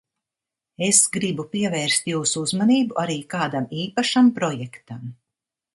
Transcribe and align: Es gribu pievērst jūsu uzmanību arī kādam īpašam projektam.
Es 0.85 1.01
gribu 1.17 1.45
pievērst 1.51 2.09
jūsu 2.13 2.45
uzmanību 2.47 2.99
arī 3.05 3.19
kādam 3.35 3.69
īpašam 3.85 4.35
projektam. 4.41 5.07